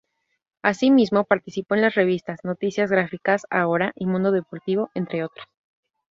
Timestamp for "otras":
5.23-5.45